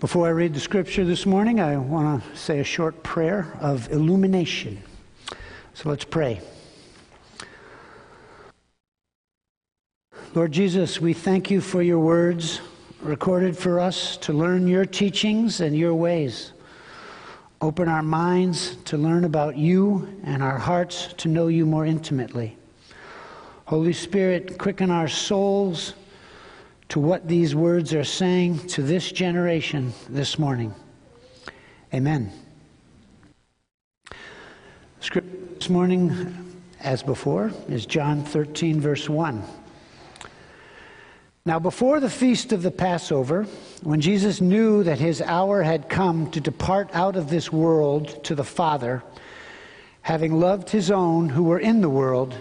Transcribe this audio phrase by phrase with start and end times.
[0.00, 3.90] Before I read the scripture this morning, I want to say a short prayer of
[3.92, 4.82] illumination.
[5.72, 6.40] So let's pray.
[10.34, 12.60] Lord Jesus, we thank you for your words
[13.02, 16.52] recorded for us to learn your teachings and your ways.
[17.60, 22.56] Open our minds to learn about you and our hearts to know you more intimately.
[23.66, 25.94] Holy Spirit, quicken our souls
[26.94, 30.72] to what these words are saying to this generation this morning.
[31.92, 32.30] Amen.
[35.00, 39.42] Scripture this morning, as before, is John 13, verse 1.
[41.44, 43.42] Now, before the feast of the Passover,
[43.82, 48.36] when Jesus knew that his hour had come to depart out of this world to
[48.36, 49.02] the Father,
[50.02, 52.38] having loved his own who were in the world,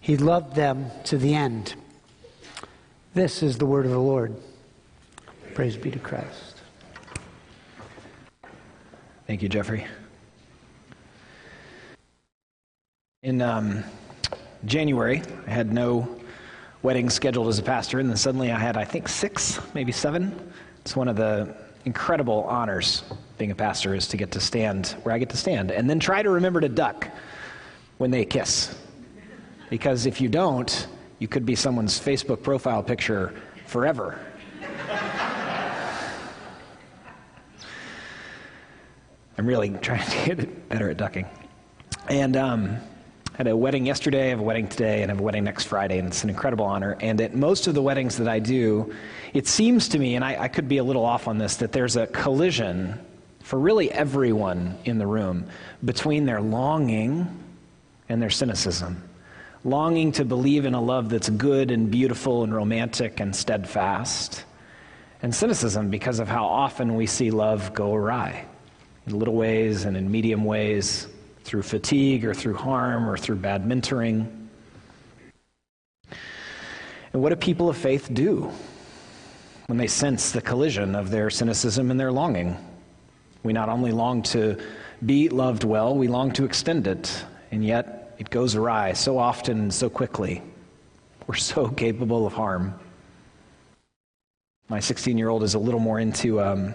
[0.00, 1.76] he loved them to the end.
[3.18, 4.32] This is the word of the Lord.
[5.52, 6.60] Praise be to Christ.
[9.26, 9.88] Thank you, Jeffrey.
[13.24, 13.82] In um,
[14.66, 16.08] January, I had no
[16.84, 20.52] wedding scheduled as a pastor, and then suddenly I had, I think, six, maybe seven.
[20.82, 21.56] It's one of the
[21.86, 23.02] incredible honors
[23.36, 25.98] being a pastor is to get to stand where I get to stand, and then
[25.98, 27.08] try to remember to duck
[27.96, 28.78] when they kiss.
[29.70, 30.86] Because if you don't,
[31.18, 33.34] you could be someone's Facebook profile picture
[33.66, 34.18] forever.
[39.36, 41.26] I'm really trying to get better at ducking.
[42.08, 42.76] And um,
[43.34, 45.44] I had a wedding yesterday, I have a wedding today, and I have a wedding
[45.44, 46.96] next Friday, and it's an incredible honor.
[47.00, 48.92] And at most of the weddings that I do,
[49.34, 51.70] it seems to me, and I, I could be a little off on this, that
[51.70, 52.98] there's a collision
[53.40, 55.46] for really everyone in the room
[55.84, 57.28] between their longing
[58.08, 59.07] and their cynicism
[59.64, 64.44] longing to believe in a love that's good and beautiful and romantic and steadfast,
[65.22, 68.44] and cynicism because of how often we see love go awry
[69.06, 71.08] in little ways and in medium ways,
[71.44, 74.30] through fatigue or through harm or through bad mentoring.
[77.12, 78.52] And what do people of faith do
[79.66, 82.56] when they sense the collision of their cynicism and their longing?
[83.42, 84.58] We not only long to
[85.04, 89.58] be loved well, we long to extend it, and yet it goes awry so often
[89.58, 90.42] and so quickly.
[91.26, 92.78] We're so capable of harm.
[94.68, 96.74] My 16 year old is a little more into um,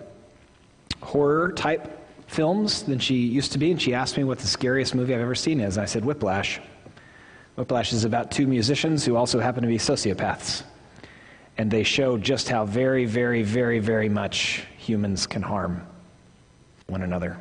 [1.02, 4.96] horror type films than she used to be, and she asked me what the scariest
[4.96, 5.78] movie I've ever seen is.
[5.78, 6.60] I said, Whiplash.
[7.56, 10.64] Whiplash is about two musicians who also happen to be sociopaths.
[11.58, 15.86] And they show just how very, very, very, very much humans can harm
[16.88, 17.38] one another.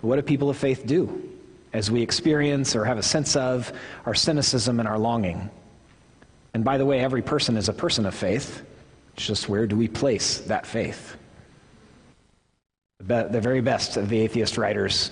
[0.00, 1.30] What do people of faith do?
[1.74, 3.70] As we experience or have a sense of
[4.06, 5.50] our cynicism and our longing.
[6.54, 8.62] And by the way, every person is a person of faith.
[9.14, 11.16] It's just where do we place that faith?
[13.00, 15.10] The very best of the atheist writers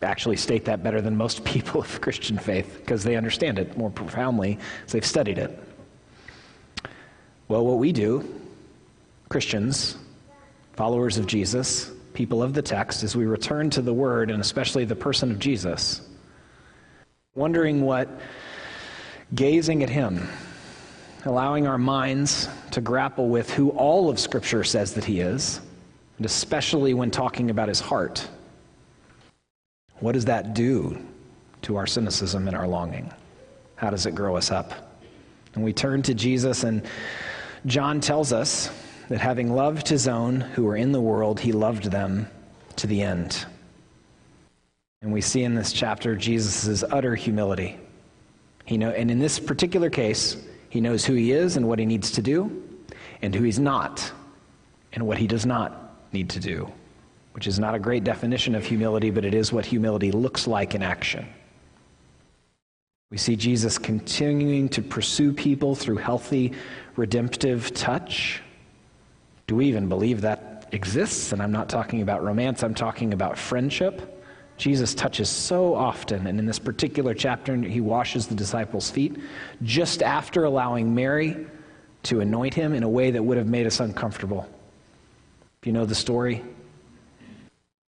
[0.00, 3.90] actually state that better than most people of Christian faith because they understand it more
[3.90, 5.56] profoundly as they've studied it.
[7.48, 8.26] Well, what we do,
[9.28, 9.96] Christians,
[10.72, 14.84] followers of Jesus, people of the text as we return to the Word and especially
[14.84, 16.02] the person of Jesus,
[17.34, 18.08] wondering what
[19.34, 20.28] gazing at Him,
[21.24, 25.60] allowing our minds to grapple with who all of Scripture says that He is,
[26.18, 28.28] and especially when talking about His heart.
[30.00, 30.98] What does that do
[31.62, 33.12] to our cynicism and our longing?
[33.76, 34.96] How does it grow us up?
[35.54, 36.82] And we turn to Jesus, and
[37.66, 38.70] John tells us
[39.12, 42.26] that having loved his own who were in the world, he loved them
[42.76, 43.44] to the end.
[45.02, 47.78] And we see in this chapter Jesus' utter humility.
[48.64, 50.38] He know, and in this particular case,
[50.70, 52.64] he knows who he is and what he needs to do,
[53.20, 54.10] and who he's not
[54.94, 56.72] and what he does not need to do,
[57.32, 60.74] which is not a great definition of humility, but it is what humility looks like
[60.74, 61.26] in action.
[63.10, 66.54] We see Jesus continuing to pursue people through healthy,
[66.96, 68.40] redemptive touch
[69.52, 71.30] do we even believe that exists?
[71.32, 74.24] And I'm not talking about romance, I'm talking about friendship.
[74.56, 79.18] Jesus touches so often, and in this particular chapter, he washes the disciples' feet
[79.62, 81.46] just after allowing Mary
[82.04, 84.48] to anoint him in a way that would have made us uncomfortable.
[85.60, 86.42] If you know the story,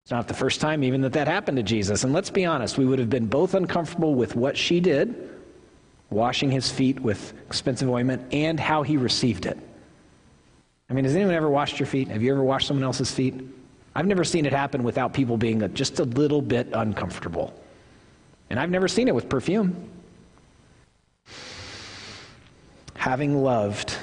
[0.02, 2.04] it's not the first time even that that happened to Jesus.
[2.04, 5.30] And let's be honest, we would have been both uncomfortable with what she did,
[6.10, 9.56] washing his feet with expensive ointment, and how he received it.
[10.88, 12.08] I mean, has anyone ever washed your feet?
[12.08, 13.34] Have you ever washed someone else's feet?
[13.94, 17.54] I've never seen it happen without people being just a little bit uncomfortable.
[18.50, 19.88] And I've never seen it with perfume.
[22.94, 23.96] Having loved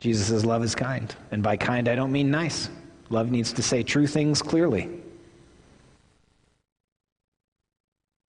[0.00, 1.14] Jesus' says, love is kind.
[1.32, 2.70] And by kind, I don't mean nice.
[3.10, 4.88] Love needs to say true things clearly.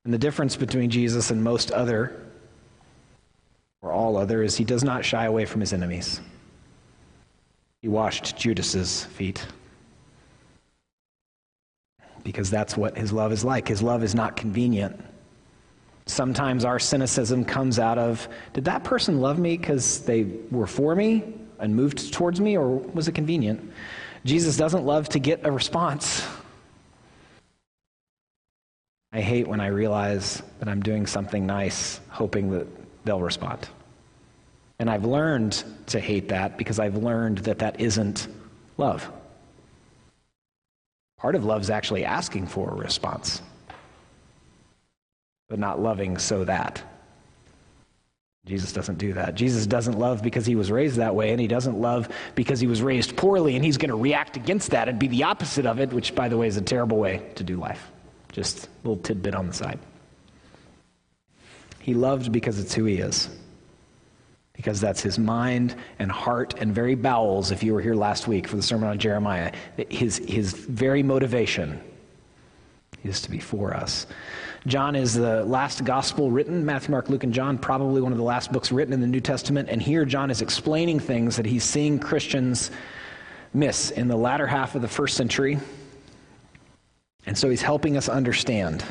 [0.03, 2.25] And the difference between Jesus and most other,
[3.81, 6.21] or all other, is he does not shy away from his enemies.
[7.81, 9.45] He washed Judas's feet
[12.23, 13.67] because that's what his love is like.
[13.67, 14.99] His love is not convenient.
[16.05, 20.95] Sometimes our cynicism comes out of did that person love me because they were for
[20.95, 23.71] me and moved towards me, or was it convenient?
[24.25, 26.25] Jesus doesn't love to get a response.
[29.11, 32.67] I hate when I realize that I'm doing something nice, hoping that
[33.05, 33.67] they'll respond.
[34.79, 38.27] And I've learned to hate that because I've learned that that isn't
[38.77, 39.11] love.
[41.17, 43.41] Part of love is actually asking for a response,
[45.49, 46.81] but not loving so that.
[48.45, 49.35] Jesus doesn't do that.
[49.35, 52.67] Jesus doesn't love because he was raised that way, and he doesn't love because he
[52.67, 55.81] was raised poorly, and he's going to react against that and be the opposite of
[55.81, 57.91] it, which, by the way, is a terrible way to do life.
[58.31, 59.77] Just a little tidbit on the side.
[61.79, 63.29] He loved because it's who he is
[64.59, 68.45] because that's his mind and heart and very bowels, if you were here last week
[68.45, 69.53] for the sermon on Jeremiah.
[69.87, 71.79] His, his very motivation
[73.05, 74.05] is to be for us.
[74.67, 76.65] John is the last gospel written.
[76.65, 79.21] Matthew, Mark, Luke, and John, probably one of the last books written in the New
[79.21, 79.69] Testament.
[79.69, 82.69] And here, John is explaining things that he's seeing Christians
[83.53, 85.57] miss in the latter half of the first century.
[87.25, 88.83] And so he's helping us understand.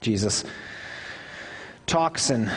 [0.00, 0.44] Jesus
[1.86, 2.48] talks and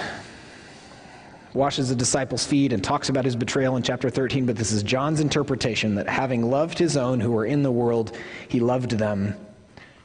[1.53, 4.83] washes the disciples' feet and talks about his betrayal in chapter 13, but this is
[4.83, 8.15] John's interpretation that having loved his own who were in the world,
[8.47, 9.35] he loved them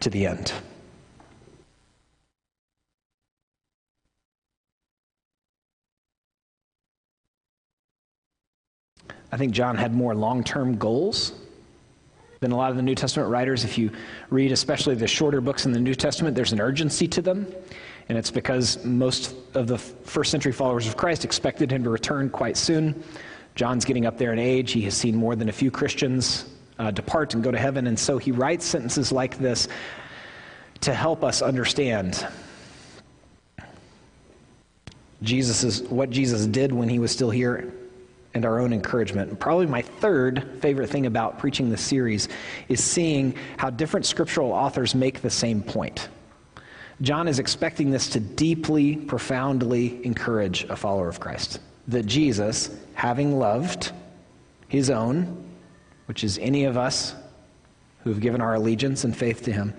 [0.01, 0.53] to the end.
[9.31, 11.33] I think John had more long term goals
[12.41, 13.65] than a lot of the New Testament writers.
[13.65, 13.91] If you
[14.31, 17.47] read, especially the shorter books in the New Testament, there's an urgency to them.
[18.09, 22.31] And it's because most of the first century followers of Christ expected him to return
[22.31, 23.03] quite soon.
[23.55, 24.73] John's getting up there in age.
[24.73, 26.47] He has seen more than a few Christians
[26.79, 27.87] uh, depart and go to heaven.
[27.87, 29.69] And so he writes sentences like this
[30.81, 32.27] to help us understand
[35.23, 37.73] Jesus what Jesus did when he was still here
[38.35, 39.31] and our own encouragement.
[39.31, 42.29] And probably my third favorite thing about preaching this series
[42.69, 46.09] is seeing how different scriptural authors make the same point.
[47.01, 51.61] John is expecting this to deeply, profoundly encourage a follower of Christ.
[51.87, 53.93] That Jesus, having loved
[54.67, 55.45] his own,
[56.07, 57.15] which is any of us
[58.03, 59.75] who have given our allegiance and faith to him,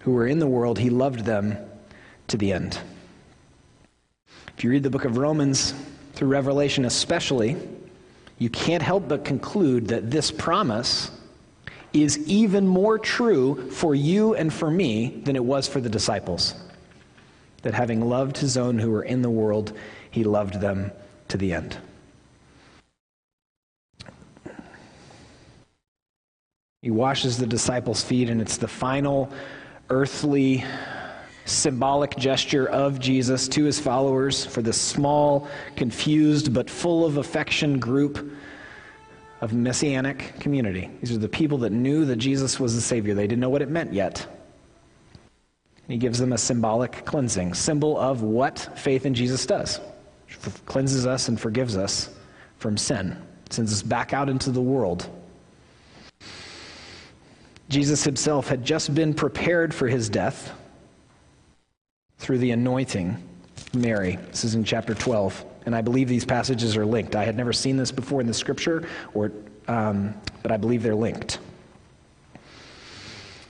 [0.00, 1.56] who were in the world, he loved them
[2.28, 2.78] to the end.
[4.56, 5.74] If you read the book of Romans,
[6.14, 7.56] through Revelation especially,
[8.38, 11.10] you can't help but conclude that this promise
[11.92, 16.54] is even more true for you and for me than it was for the disciples.
[17.62, 19.72] That having loved his own who were in the world,
[20.10, 20.92] he loved them
[21.28, 21.76] to the end.
[26.82, 29.30] He washes the disciples' feet, and it's the final
[29.90, 30.64] earthly
[31.44, 37.78] symbolic gesture of Jesus to his followers for this small, confused, but full of affection
[37.78, 38.32] group
[39.40, 40.90] of messianic community.
[41.00, 43.14] These are the people that knew that Jesus was the Savior.
[43.14, 44.26] They didn't know what it meant yet.
[45.88, 49.80] He gives them a symbolic cleansing, symbol of what faith in Jesus does.
[50.66, 52.10] cleanses us and forgives us
[52.58, 53.16] from sin,
[53.48, 55.08] sends us back out into the world.
[57.68, 60.52] Jesus himself had just been prepared for his death
[62.18, 63.16] through the anointing
[63.74, 64.16] Mary.
[64.30, 67.16] This is in chapter 12 and I believe these passages are linked.
[67.16, 69.32] I had never seen this before in the scripture, or,
[69.68, 71.38] um, but I believe they're linked.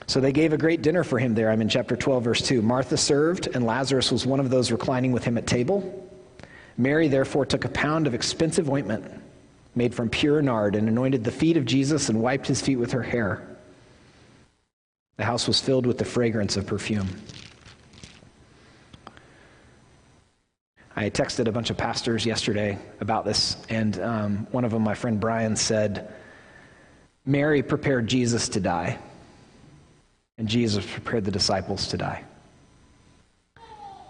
[0.07, 1.49] So they gave a great dinner for him there.
[1.49, 2.61] I'm in chapter 12, verse 2.
[2.61, 6.09] Martha served, and Lazarus was one of those reclining with him at table.
[6.77, 9.05] Mary therefore took a pound of expensive ointment
[9.75, 12.91] made from pure nard and anointed the feet of Jesus and wiped his feet with
[12.91, 13.47] her hair.
[15.17, 17.07] The house was filled with the fragrance of perfume.
[20.95, 24.93] I texted a bunch of pastors yesterday about this, and um, one of them, my
[24.93, 26.13] friend Brian, said,
[27.25, 28.97] Mary prepared Jesus to die,
[30.37, 32.23] and Jesus prepared the disciples to die.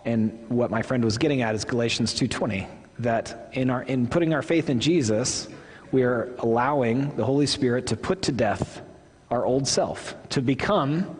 [0.05, 2.67] And what my friend was getting at is Galatians 2:20,
[2.99, 5.47] that in our in putting our faith in Jesus,
[5.91, 8.81] we are allowing the Holy Spirit to put to death
[9.29, 11.15] our old self, to become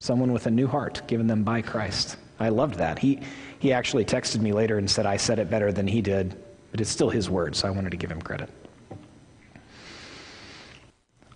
[0.00, 2.16] someone with a new heart given them by Christ.
[2.40, 2.98] I loved that.
[2.98, 3.20] He
[3.58, 6.34] he actually texted me later and said I said it better than he did.
[6.70, 8.48] But it's still his word, so I wanted to give him credit.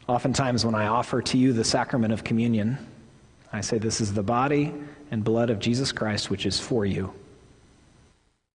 [0.07, 2.79] Oftentimes, when I offer to you the sacrament of communion,
[3.53, 4.73] I say, This is the body
[5.11, 7.13] and blood of Jesus Christ, which is for you.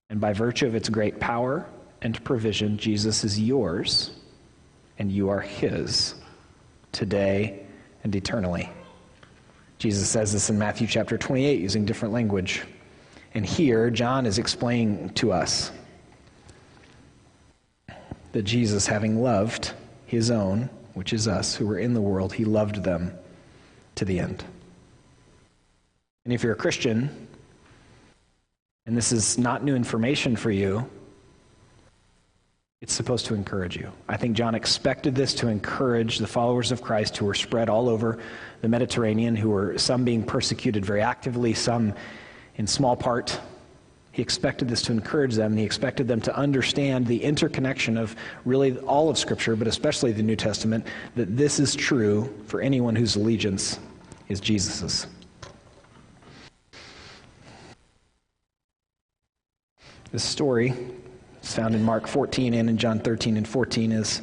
[0.10, 1.66] And by virtue of its great power
[2.02, 4.12] and provision, Jesus is yours,
[5.00, 6.16] and you are his
[6.92, 7.66] today
[8.04, 8.70] and eternally.
[9.80, 12.64] Jesus says this in Matthew chapter 28 using different language.
[13.34, 15.72] And here, John is explaining to us
[18.34, 19.72] that Jesus, having loved
[20.06, 23.18] his own, which is us who were in the world, he loved them
[23.96, 24.44] to the end.
[26.26, 27.28] And if you're a Christian,
[28.86, 30.90] and this is not new information for you,
[32.82, 33.92] it's supposed to encourage you.
[34.08, 37.90] I think John expected this to encourage the followers of Christ who were spread all
[37.90, 38.20] over
[38.62, 41.94] the Mediterranean, who were some being persecuted very actively, some
[42.56, 43.40] in small part
[44.12, 45.56] he expected this to encourage them.
[45.56, 50.24] He expected them to understand the interconnection of really all of Scripture, but especially the
[50.24, 53.80] New Testament, that this is true for anyone whose allegiance
[54.28, 55.08] is Jesus's.
[60.12, 60.74] This story
[61.50, 64.22] is found in Mark 14 and in John 13 and 14 is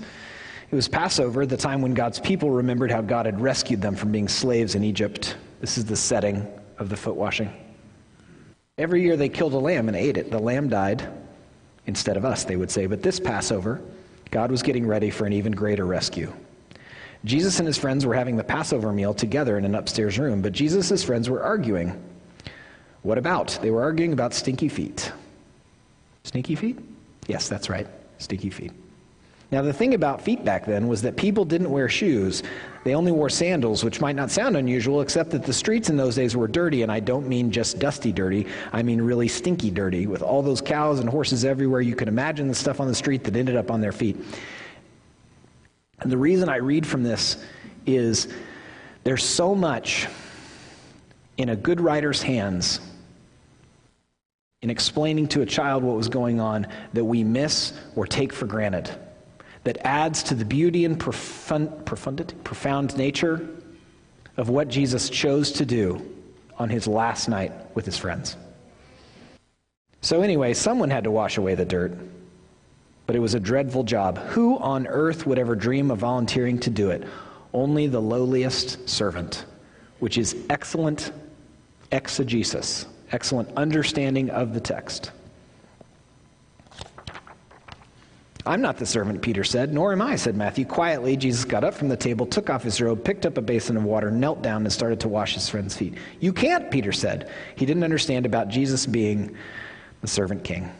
[0.70, 4.12] it was Passover, the time when God's people remembered how God had rescued them from
[4.12, 5.36] being slaves in Egypt.
[5.60, 6.46] This is the setting
[6.78, 7.52] of the foot washing.
[8.78, 10.30] Every year they killed a lamb and ate it.
[10.30, 11.08] The lamb died
[11.86, 12.86] instead of us, they would say.
[12.86, 13.80] But this Passover,
[14.30, 16.32] God was getting ready for an even greater rescue.
[17.24, 20.52] Jesus and his friends were having the Passover meal together in an upstairs room, but
[20.52, 22.00] Jesus' friends were arguing.
[23.02, 23.58] What about?
[23.62, 25.12] They were arguing about stinky feet.
[26.24, 26.78] Stinky feet?
[27.28, 27.86] Yes, that's right.
[28.18, 28.72] Stinky feet.
[29.52, 32.42] Now, the thing about feet back then was that people didn't wear shoes.
[32.82, 36.16] They only wore sandals, which might not sound unusual, except that the streets in those
[36.16, 38.48] days were dirty, and I don't mean just dusty dirty.
[38.72, 41.80] I mean really stinky dirty, with all those cows and horses everywhere.
[41.80, 44.16] You could imagine the stuff on the street that ended up on their feet.
[46.00, 47.36] And the reason I read from this
[47.86, 48.26] is
[49.04, 50.08] there's so much
[51.36, 52.80] in a good writer's hands
[54.66, 58.46] in explaining to a child what was going on that we miss or take for
[58.46, 58.90] granted
[59.62, 63.48] that adds to the beauty and profund, profundity, profound nature
[64.36, 66.04] of what Jesus chose to do
[66.58, 68.36] on his last night with his friends.
[70.00, 71.96] So, anyway, someone had to wash away the dirt,
[73.06, 74.18] but it was a dreadful job.
[74.18, 77.04] Who on earth would ever dream of volunteering to do it?
[77.54, 79.44] Only the lowliest servant,
[80.00, 81.12] which is excellent
[81.92, 85.12] exegesis, excellent understanding of the text.
[88.46, 89.74] I'm not the servant, Peter said.
[89.74, 90.64] Nor am I, said Matthew.
[90.64, 93.76] Quietly, Jesus got up from the table, took off his robe, picked up a basin
[93.76, 95.94] of water, knelt down, and started to wash his friend's feet.
[96.20, 97.28] You can't, Peter said.
[97.56, 99.36] He didn't understand about Jesus being
[100.00, 100.70] the servant king.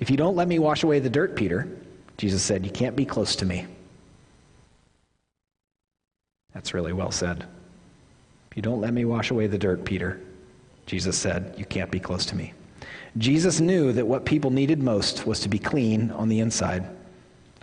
[0.00, 1.68] If you don't let me wash away the dirt, Peter,
[2.16, 3.66] Jesus said, you can't be close to me.
[6.52, 7.46] That's really well said.
[8.50, 10.20] If you don't let me wash away the dirt, Peter,
[10.86, 12.52] Jesus said, you can't be close to me.
[13.18, 16.88] Jesus knew that what people needed most was to be clean on the inside.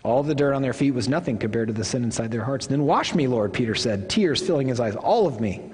[0.04, 2.68] All the dirt on their feet was nothing compared to the sin inside their hearts.
[2.68, 5.72] Then wash me, Lord, Peter said, tears filling his eyes, all of me.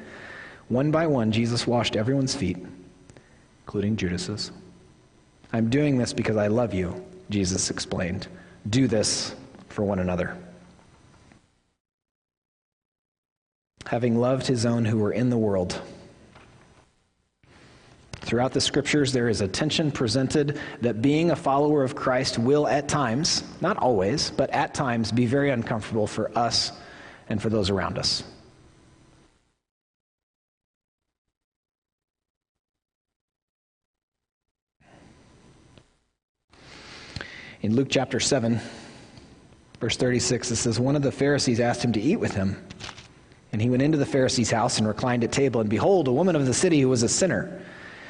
[0.69, 2.57] One by one, Jesus washed everyone's feet,
[3.65, 4.51] including Judas's.
[5.53, 8.27] I'm doing this because I love you, Jesus explained.
[8.69, 9.35] Do this
[9.69, 10.35] for one another.
[13.85, 15.79] Having loved his own who were in the world,
[18.25, 22.67] Throughout the scriptures, there is a tension presented that being a follower of Christ will
[22.67, 26.71] at times, not always, but at times, be very uncomfortable for us
[27.29, 28.23] and for those around us.
[37.61, 38.59] In Luke chapter 7,
[39.79, 42.57] verse 36, it says, One of the Pharisees asked him to eat with him.
[43.51, 45.61] And he went into the Pharisee's house and reclined at table.
[45.61, 47.61] And behold, a woman of the city who was a sinner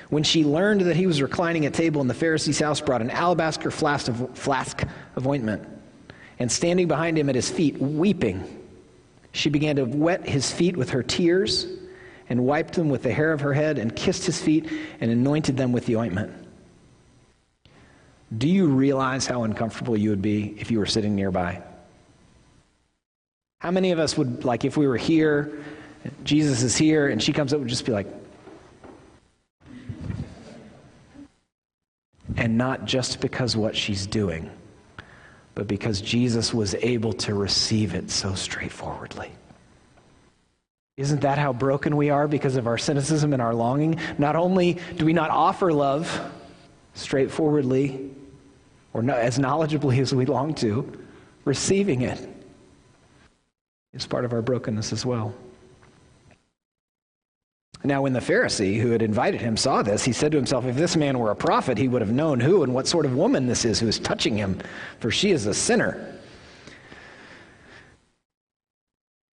[0.10, 3.10] when she learned that he was reclining at table in the Pharisee's house, brought an
[3.10, 4.84] alabaster flask of, flask
[5.16, 5.68] of ointment,
[6.40, 8.44] and standing behind him at his feet, weeping,
[9.32, 11.68] she began to wet his feet with her tears,
[12.30, 14.70] and wiped them with the hair of her head, and kissed his feet,
[15.00, 16.32] and anointed them with the ointment.
[18.38, 21.62] Do you realize how uncomfortable you would be if you were sitting nearby?
[23.60, 25.64] How many of us would, like, if we were here,
[26.24, 28.08] Jesus is here, and she comes up, would just be like,
[32.46, 34.52] And not just because what she's doing,
[35.56, 39.32] but because Jesus was able to receive it so straightforwardly.
[40.96, 44.00] Isn't that how broken we are because of our cynicism and our longing?
[44.20, 46.08] Not only do we not offer love
[46.94, 48.12] straightforwardly,
[48.94, 51.04] or no, as knowledgeably as we long to,
[51.46, 52.30] receiving it
[53.96, 55.34] is part of our brokenness as well.
[57.86, 60.76] Now, when the Pharisee who had invited him saw this, he said to himself, If
[60.76, 63.46] this man were a prophet, he would have known who and what sort of woman
[63.46, 64.60] this is who is touching him,
[65.00, 66.14] for she is a sinner.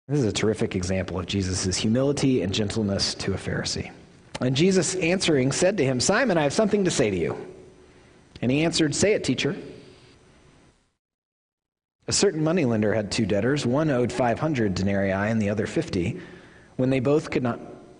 [0.07, 3.91] This is a terrific example of Jesus' humility and gentleness to a Pharisee.
[4.43, 7.37] And Jesus answering said to him, Simon, I have something to say to you.
[8.43, 9.57] And he answered, Say it, teacher.
[12.09, 13.65] A certain moneylender had two debtors.
[13.65, 16.21] One owed 500 denarii and the other 50.
[16.77, 17.61] When they both could not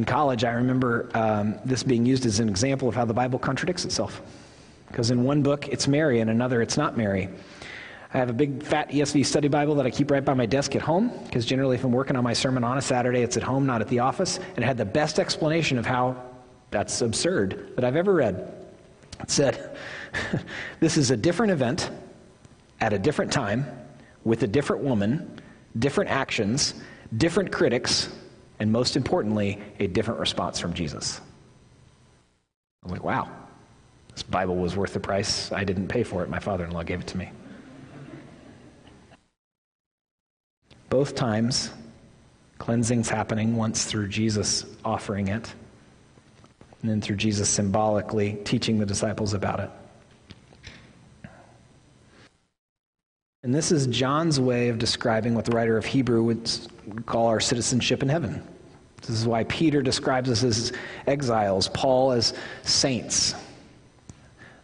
[0.00, 3.38] In college, I remember um, this being used as an example of how the Bible
[3.38, 4.22] contradicts itself.
[4.88, 7.28] Because in one book, it's Mary, and another, it's not Mary.
[8.14, 10.74] I have a big fat ESV study Bible that I keep right by my desk
[10.74, 13.42] at home, because generally, if I'm working on my sermon on a Saturday, it's at
[13.42, 14.38] home, not at the office.
[14.38, 16.16] And it had the best explanation of how
[16.70, 18.54] that's absurd that I've ever read.
[19.20, 19.76] It said,
[20.80, 21.90] This is a different event
[22.80, 23.66] at a different time
[24.24, 25.42] with a different woman,
[25.78, 26.72] different actions,
[27.18, 28.08] different critics,
[28.60, 31.20] and most importantly, a different response from Jesus.
[32.84, 33.28] I'm like, wow,
[34.12, 35.50] this Bible was worth the price.
[35.50, 36.28] I didn't pay for it.
[36.28, 37.30] My father in law gave it to me.
[40.90, 41.70] Both times,
[42.58, 45.54] cleansing's happening once through Jesus offering it,
[46.82, 49.70] and then through Jesus symbolically teaching the disciples about it.
[53.50, 56.48] And this is John's way of describing what the writer of Hebrew would
[57.04, 58.46] call our citizenship in heaven.
[59.00, 60.72] This is why Peter describes us as
[61.08, 62.32] exiles, Paul as
[62.62, 63.34] saints.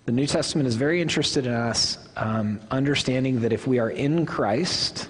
[0.04, 4.24] The New Testament is very interested in us um, understanding that if we are in
[4.24, 5.08] Christ,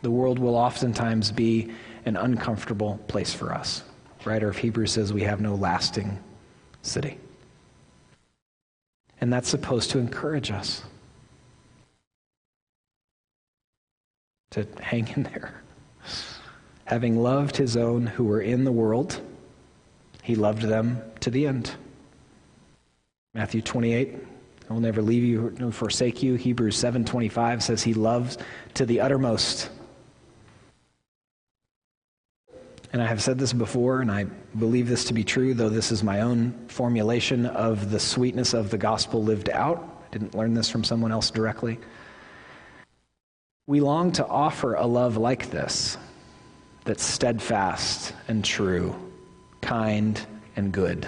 [0.00, 1.70] the world will oftentimes be
[2.06, 3.82] an uncomfortable place for us.
[4.24, 6.18] The writer of Hebrews says we have no lasting
[6.80, 7.18] city.
[9.20, 10.84] And that's supposed to encourage us.
[14.50, 15.62] To hang in there.
[16.84, 19.20] Having loved his own who were in the world,
[20.22, 21.70] he loved them to the end.
[23.34, 24.16] Matthew 28,
[24.68, 26.34] I will never leave you nor forsake you.
[26.34, 28.38] Hebrews 7:25 says he loves
[28.74, 29.70] to the uttermost.
[32.90, 34.24] And I have said this before, and I
[34.58, 38.70] believe this to be true, though this is my own formulation of the sweetness of
[38.70, 40.06] the gospel lived out.
[40.08, 41.78] I didn't learn this from someone else directly.
[43.68, 45.98] We long to offer a love like this
[46.86, 48.96] that's steadfast and true,
[49.60, 50.18] kind
[50.56, 51.06] and good.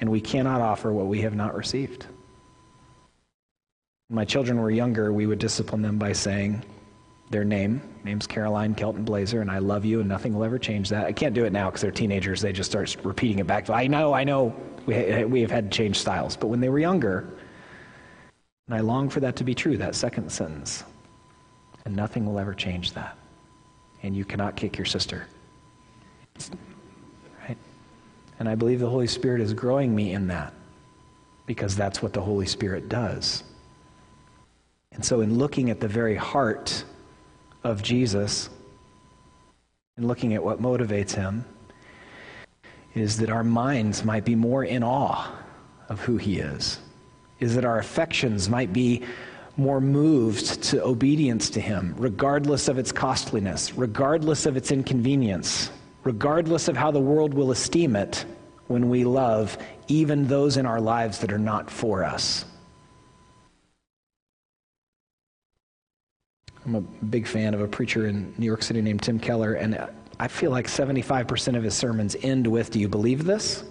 [0.00, 2.06] And we cannot offer what we have not received.
[4.08, 6.64] When my children were younger, we would discipline them by saying
[7.28, 7.82] their name.
[8.02, 11.04] Name's Caroline Kelton Blazer, and I love you, and nothing will ever change that.
[11.04, 12.40] I can't do it now because they're teenagers.
[12.40, 13.68] They just start repeating it back.
[13.68, 14.56] I know, I know.
[14.86, 16.34] We, we have had to change styles.
[16.34, 17.28] But when they were younger,
[18.68, 20.82] and I long for that to be true, that second sentence.
[21.84, 23.16] And nothing will ever change that.
[24.02, 25.26] And you cannot kick your sister.
[27.46, 27.56] Right?
[28.38, 30.52] And I believe the Holy Spirit is growing me in that
[31.46, 33.42] because that's what the Holy Spirit does.
[34.92, 36.84] And so, in looking at the very heart
[37.62, 38.50] of Jesus
[39.96, 41.44] and looking at what motivates him,
[42.94, 45.30] is that our minds might be more in awe
[45.88, 46.78] of who he is,
[47.38, 49.02] is that our affections might be
[49.60, 55.70] more moved to obedience to Him, regardless of its costliness, regardless of its inconvenience,
[56.02, 58.24] regardless of how the world will esteem it
[58.68, 62.44] when we love even those in our lives that are not for us.
[66.64, 69.88] I'm a big fan of a preacher in New York City named Tim Keller, and
[70.18, 73.64] I feel like 75% of his sermons end with Do you believe this?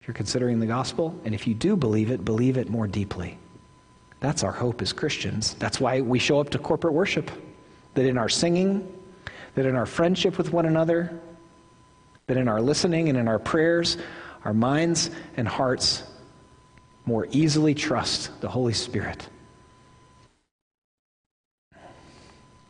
[0.00, 3.38] If you're considering the gospel, and if you do believe it, believe it more deeply.
[4.22, 5.54] That's our hope as Christians.
[5.54, 7.28] That's why we show up to corporate worship.
[7.94, 8.86] That in our singing,
[9.56, 11.20] that in our friendship with one another,
[12.28, 13.98] that in our listening and in our prayers,
[14.44, 16.04] our minds and hearts
[17.04, 19.28] more easily trust the Holy Spirit.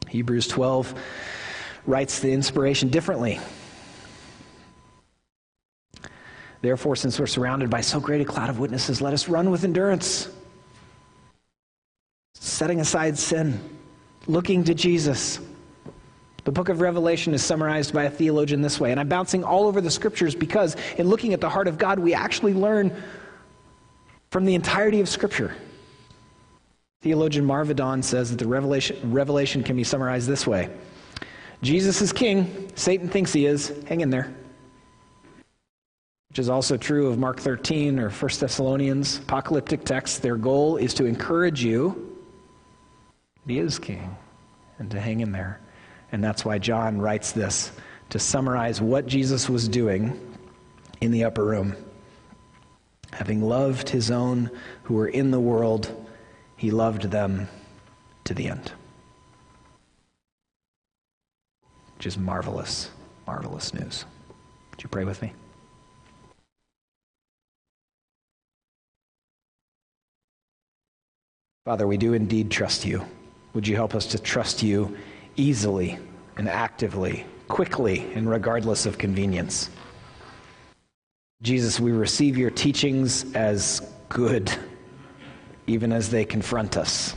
[0.08, 0.94] Hebrews 12
[1.84, 3.38] writes the inspiration differently.
[6.62, 9.64] Therefore, since we're surrounded by so great a cloud of witnesses, let us run with
[9.64, 10.30] endurance,
[12.62, 13.60] setting aside sin,
[14.28, 15.40] looking to Jesus.
[16.44, 19.66] The book of Revelation is summarized by a theologian this way, and I'm bouncing all
[19.66, 22.94] over the scriptures because in looking at the heart of God, we actually learn
[24.30, 25.56] from the entirety of Scripture.
[27.00, 30.70] Theologian Marva Dawn says that the revelation, revelation can be summarized this way
[31.62, 34.32] Jesus is king, Satan thinks he is, hang in there
[36.32, 40.18] which is also true of Mark 13 or 1 Thessalonians, apocalyptic texts.
[40.18, 42.11] Their goal is to encourage you,
[43.46, 44.16] he is king,
[44.78, 45.60] and to hang in there.
[46.12, 47.72] And that's why John writes this
[48.10, 50.20] to summarize what Jesus was doing
[51.00, 51.74] in the upper room.
[53.12, 54.50] Having loved his own
[54.84, 55.94] who were in the world,
[56.56, 57.48] he loved them
[58.24, 58.72] to the end.
[61.96, 62.90] Which is marvelous,
[63.26, 64.04] marvelous news.
[64.70, 65.32] Would you pray with me?
[71.64, 73.04] Father, we do indeed trust you.
[73.54, 74.96] Would you help us to trust you
[75.36, 75.98] easily
[76.36, 79.68] and actively, quickly, and regardless of convenience?
[81.42, 84.50] Jesus, we receive your teachings as good,
[85.66, 87.14] even as they confront us.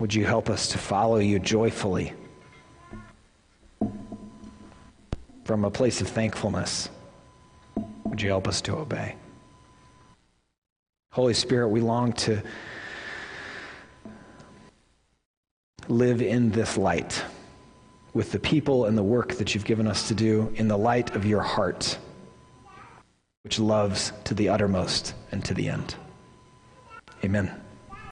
[0.00, 2.14] Would you help us to follow you joyfully
[5.44, 6.88] from a place of thankfulness?
[8.04, 9.14] Would you help us to obey?
[11.12, 12.42] Holy Spirit, we long to
[15.90, 17.24] live in this light
[18.14, 21.14] with the people and the work that you've given us to do in the light
[21.14, 21.98] of your heart,
[23.42, 25.94] which loves to the uttermost and to the end.
[27.24, 27.50] Amen.